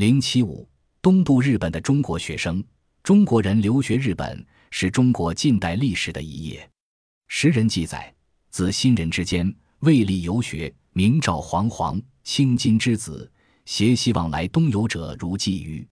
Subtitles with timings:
[0.00, 0.66] 零七五，
[1.02, 2.64] 东渡日本的中国学生，
[3.02, 6.66] 中国人留学日本是中国近代历史的一页。
[7.28, 8.10] 时人记载，
[8.48, 13.30] 自新人之间，为利游学，明照煌煌，青金之子，
[13.66, 15.86] 携希望来东游者如鲫鱼，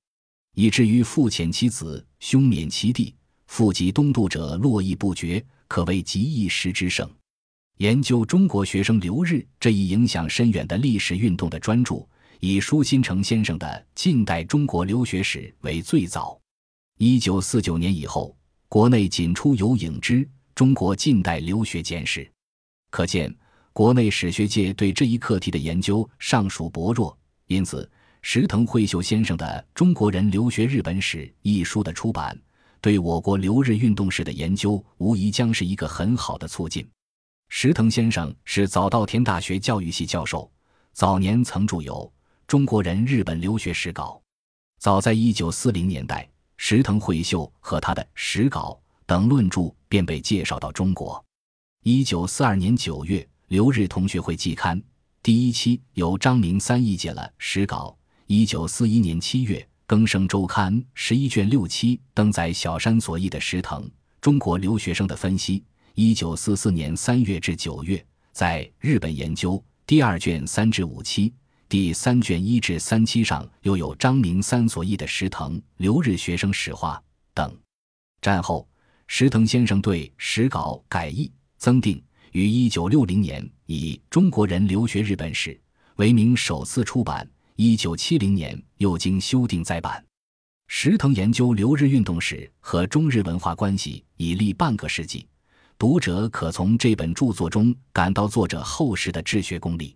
[0.55, 3.15] 以至于父遣其子，兄免其弟，
[3.47, 7.07] 父及东渡者络绎不绝，可谓极一时之盛。
[7.77, 12.09] 研究中国学生留日这一影响深远的历史运动的专著，
[12.41, 13.67] 以舒新成先生的
[13.97, 16.41] 《近代中国留学史》为最早。
[16.99, 18.37] 一九四九年以后，
[18.69, 22.21] 国内仅出有影之《中国近代留学简史》，
[22.91, 23.35] 可见
[23.73, 27.17] 国内史学界对这一课题的研究尚属薄弱。
[27.49, 27.91] 因此，
[28.23, 32.41] 石藤惠秀先生的《中国人留学日本史》一书的出版，
[32.81, 36.89] 对我国留日运动史的研究，无疑将是一个很好的促进。
[37.49, 40.49] 石藤先生是早稻田大学教育系教授，
[40.93, 41.95] 早年曾著有
[42.49, 44.19] 《中国人日本留学史稿》。
[44.81, 51.23] 早在一九四零年代，石藤惠秀和他的《史稿》等论著便被介绍到中国。
[51.83, 54.81] 一九四二年九月，《留日同学会季刊》
[55.23, 57.95] 第一期由张明三译解了《史稿》。
[58.29, 63.87] 一九四一年七月，《更生周刊》十一卷六期登载小山所译的石藤
[64.23, 65.63] 中国留学生的分析。
[65.95, 68.03] 一九四四年三月至九月，
[68.33, 69.53] 在《日本研究》
[69.87, 71.35] 第二卷三至五期、
[71.69, 77.03] 第三卷一至三期上，又有张明三所译的石藤留日学生史话
[77.35, 77.55] 等。
[78.23, 78.67] 战后，
[79.07, 82.03] 石藤先生对史稿改译增订，
[82.33, 85.51] 于一九六零年以《中国人留学日本史》
[85.97, 87.29] 为名首次出版。
[87.57, 90.03] 一九七零年又经修订再版。
[90.69, 95.27] 石藤研究留日运动史和中日文化关系已历半个世纪。
[95.77, 99.95] 读者可从这本著作中感到作者厚实的治学功力。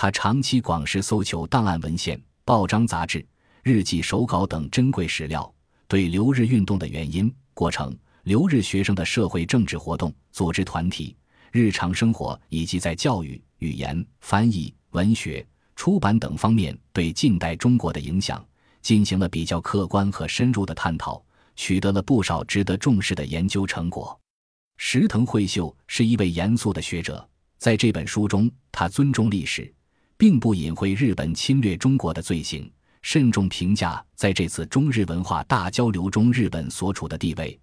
[0.00, 3.26] 他长期广施搜求档案文献、报章杂志、
[3.64, 5.52] 日记手稿等珍贵史料，
[5.88, 11.16] 对留日运动的原因、过程、留日学生的社会政治活动、组织团体、
[11.50, 15.44] 日常生活以及在教育、语言、翻译、文学、
[15.74, 18.46] 出版等方面对近代中国的影响，
[18.80, 21.20] 进行了比较客观和深入的探讨，
[21.56, 24.16] 取得了不少值得重视的研究成果。
[24.76, 27.28] 石藤惠秀是一位严肃的学者，
[27.58, 29.74] 在这本书中，他尊重历史，
[30.18, 32.68] 并不隐晦日本侵略中国的罪行，
[33.02, 37.58] 慎重评价在这次中日文化大交流中日本所处的地位，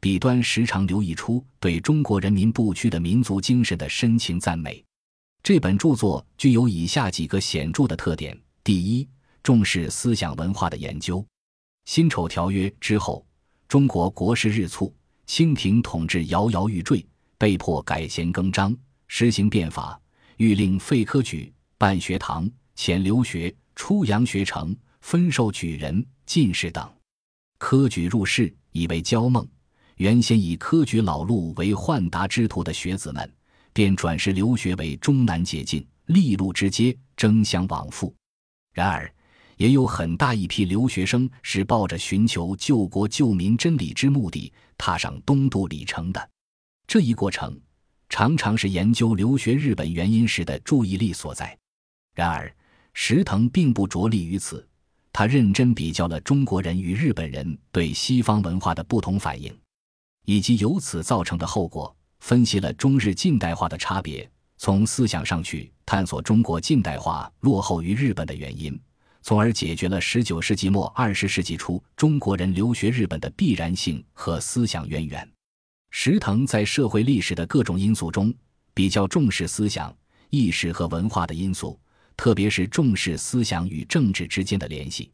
[0.00, 4.84] 笔端时常流溢出对中国人民不屈的民族精神的深情赞美。
[5.40, 9.08] 这本著作具有以下几个显著的特点：第一，
[9.44, 11.24] 重视思想文化的研究。
[11.84, 13.24] 辛丑条约之后，
[13.68, 14.92] 中国国势日促。
[15.26, 17.06] 清廷统治摇摇欲坠，
[17.38, 19.96] 被迫改弦更张，实行变法，
[20.38, 22.46] 欲令废科举、办学堂、
[22.76, 26.86] 遣留学、出洋学成、分授举人、进士等。
[27.56, 29.48] 科举入仕以为骄梦，
[29.96, 33.34] 原先以科举老路为宦达之途的学子们，
[33.72, 38.14] 便转世留学为终南捷径，利禄之阶，争相往复。
[38.74, 39.10] 然而，
[39.56, 46.30] 也有很大一批留学生是抱着寻求救国救民真理之目的踏上东渡里程的，
[46.86, 47.58] 这一过程
[48.10, 51.56] 常常是研究留学日本原因时的注意力所在。
[52.20, 52.54] 然而，
[52.92, 54.68] 石藤并不着力于此，
[55.10, 59.50] 他认真比较了中国人与日本人对西方文化的不同反应，
[60.26, 68.78] 以及由此造成的后果，分析了中日近代化的差别，从思想上去探索中国近代化落后于日本的原因。
[69.22, 75.26] 从而解决了十九世纪末二十世纪初中国人留学日本的必然性和思想渊源。
[75.90, 78.30] 石藤在社会历史的各种因素中，
[78.74, 79.90] 比较重视思想、
[80.28, 81.80] 意识和文化的因素，
[82.20, 85.10] 特别是重视思想与政治之间的联系。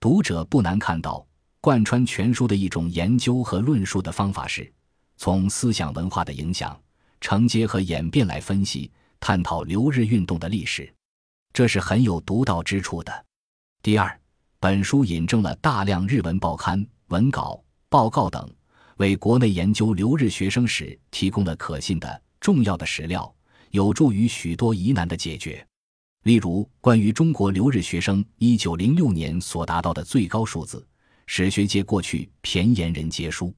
[0.00, 1.24] 读者不难看到，
[1.60, 4.68] 贯穿全书的一种研究和论述的方法是，
[5.16, 6.76] 从思想文化的影响、
[7.20, 8.90] 承接和演变来分析、
[9.20, 10.92] 探讨留日运动的历史，
[11.52, 13.24] 这是很有独到之处的。
[13.80, 14.20] 第二，
[14.58, 18.52] 本书引证了大量日文报刊文稿、报告等，
[18.96, 23.32] 为国内研究留日学生史提供了可信的、重要的史料，
[23.70, 25.64] 有助于许多疑难的解决。
[26.24, 30.86] 例如，关于中国留日学生一九零六年所达到的最高数字，
[31.26, 33.54] 史学界过去骈言人皆书。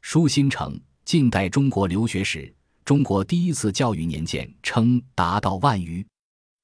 [0.00, 0.74] 舒新成
[1.04, 2.46] 《近代中国留学史》，
[2.82, 6.04] 中国第一次教育年鉴称达到万余。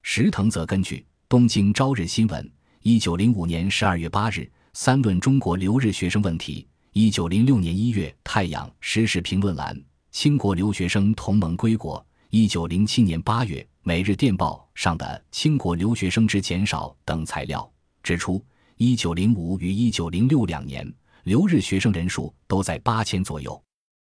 [0.01, 0.95] 石藤则根据
[1.29, 2.43] 《东京朝日新闻》。
[2.81, 6.67] 一九零五年十二月八日，三论中国留日学生问题。
[6.93, 9.75] 一九零六年一月，《太阳时事评论栏》
[10.11, 12.03] 清国留学生同盟归国。
[12.31, 17.71] 一九零七年八月，《每日电报》上的清国留学生之减少等材料
[18.01, 18.43] 指出，
[18.77, 20.91] 一九零五与一九零六两年
[21.25, 23.63] 留日学生人数都在八千左右。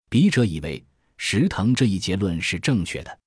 [0.09, 0.81] 笔者以为
[1.17, 3.19] 石腾这一结论是正确的。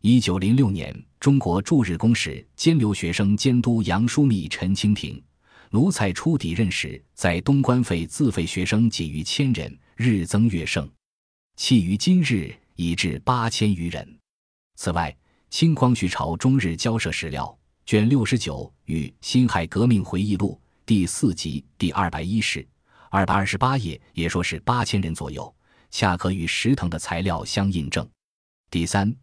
[0.00, 5.20] 一九零六年，中国驻日公使兼留学生监督杨枢密陈清平、
[5.70, 10.88] 卢才初抵任时，在东关费自费学生几逾千人，日增月盛，
[11.56, 14.16] 弃于今日已至八千余人。
[14.76, 15.12] 此外，
[15.50, 22.66] 清光绪朝中日交涉史料卷六十九与《辛亥革命回忆录》第四集第二百一十、
[23.10, 25.52] 二百二十八页也说是八千人左右，
[25.90, 28.08] 恰可与石腾的材料相印证。
[28.70, 29.14] 第三。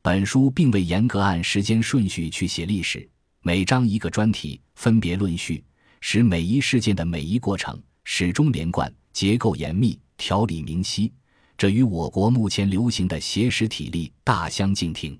[0.00, 3.08] 本书并未严格按时间顺序去写历史，
[3.40, 5.64] 每章一个专题，分别论叙，
[6.02, 11.10] 使每一事件的每一过程始终连贯，结构严密，条理明晰。
[11.56, 15.18] 这与我国目前流行的写史体例大相径庭。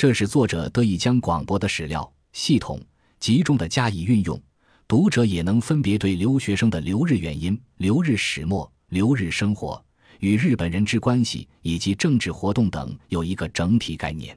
[0.00, 2.80] 这使作者得以将广博的史料系统
[3.18, 4.42] 集中的加以运用，
[4.88, 9.84] 读者也能分别对留学生的留日原因、留日始末、留日生活。
[10.20, 14.34] 与日本人之关系以及政治活动等有一个整体概念。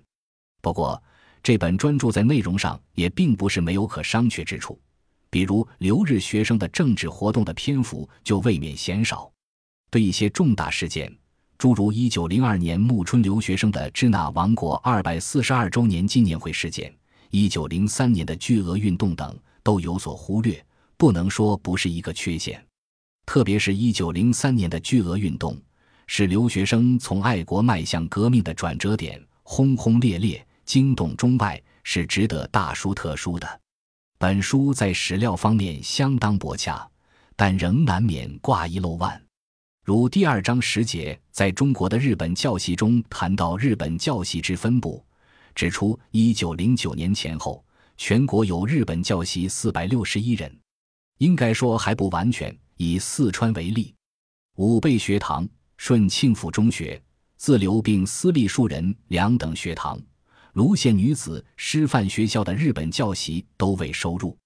[0.62, 1.02] 不过，
[1.42, 4.78] 这本专著在内容上也并不是没有可商榷之处，
[5.30, 9.32] 比如留日学生的政治活动的篇幅就未免嫌少。
[9.90, 11.10] 对一些重大事件，
[11.64, 16.94] 诸如1902年暮春留学生的支那王国242周年纪念会事件、
[17.32, 19.34] 1903年的巨额运动等，
[19.64, 20.62] 都有所忽略，
[20.98, 22.62] 不能说不是一个缺陷。
[23.26, 25.58] 特别是1903年的巨额运动。
[26.06, 33.62] 是留学生从爱国迈向革命的转折点，轰轰烈烈，惊动中外，是值得大书特书的。
[34.18, 36.86] 本书在史料方面相当博洽，
[37.38, 39.23] 但仍难免挂一漏万。
[39.84, 45.06] 如第二章十节在中国的日本教系中谈到日本教系之分布，
[45.54, 47.62] 指出一九零九年前后
[47.98, 50.58] 全国有日本教系四百六十一人，
[51.18, 52.58] 应该说还不完全。
[52.78, 53.94] 以四川为例，
[54.56, 55.48] 武备学堂。
[55.76, 57.02] 顺庆府中学、
[57.36, 60.00] 自留并私立数人两等学堂、
[60.54, 64.38] 卢县女子师范学校的日本教习都未收入。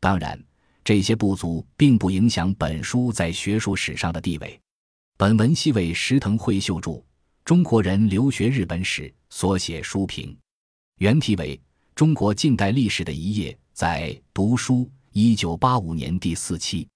[0.00, 0.42] 当然，
[0.82, 4.58] 这些不足并不影响本书在学术史上的地位。
[5.20, 6.92] 本文系为石藤惠秀著
[7.44, 10.38] 《中国人留学日本史》所写书评，
[10.98, 11.56] 原题为
[11.96, 14.74] 《中国近代历史的一页》，在《读书》
[15.10, 16.86] 一九八五年第四期。